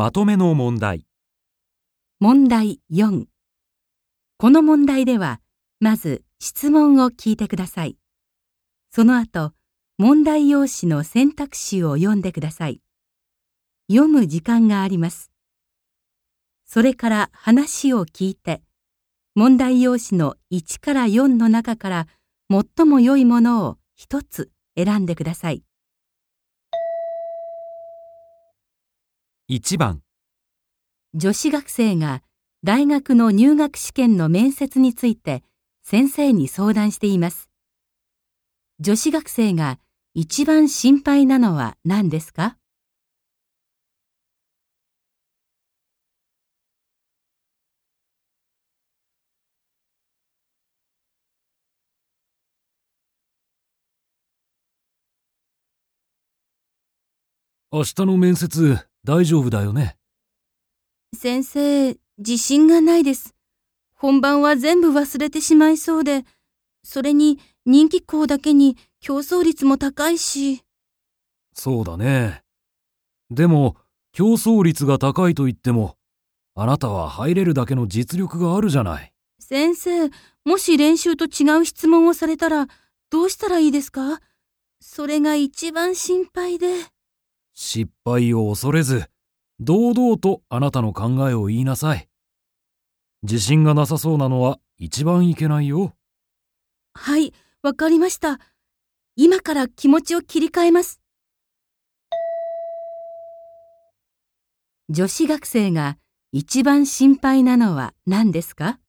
[0.00, 1.04] まとめの問題。
[2.20, 3.26] 問題4。
[4.38, 5.42] この問題では、
[5.78, 7.98] まず質問を聞いてください。
[8.90, 9.52] その後、
[9.98, 12.80] 問題用紙の選択肢を読んでください。
[13.92, 15.30] 読む時間があります。
[16.64, 18.62] それから話を聞いて、
[19.34, 22.06] 問題用紙の1から4の中から
[22.48, 25.62] 最も良いものを一つ選んでください。
[29.52, 30.00] 1番、
[31.12, 32.22] 女子学生が
[32.62, 35.42] 大学の入学試験の面接について
[35.82, 37.50] 先生に相談しています。
[38.78, 39.80] 女子学生が
[40.14, 42.58] 一番心配なのは何ですか？
[57.72, 59.96] 明日の面接大丈夫だよね？
[61.16, 63.34] 先生、自信がないです。
[63.94, 66.24] 本番は全部忘れてしまいそうで、
[66.82, 70.62] それに人気校だけに競争率も高いし。
[71.54, 72.42] そうだね。
[73.30, 73.76] でも、
[74.12, 75.96] 競争率が高いと言っても、
[76.54, 79.12] あなたは入れるだけの実力があるじゃない。
[79.38, 80.10] 先生、
[80.44, 82.66] もし練習と違う質問をされたら、
[83.10, 84.20] どうしたらいいですか？
[84.80, 86.68] それが一番心配で。
[87.62, 89.10] 失敗を恐れず、
[89.60, 92.08] 堂々とあなたの考えを言いなさい。
[93.22, 95.92] 自信がなさそうなのは一番いけないよ。
[96.94, 98.40] はい、わかりました。
[99.14, 101.02] 今から気持ちを切り替えます。
[104.88, 105.98] 女子学生が
[106.32, 108.79] 一番心配なのは何ですか？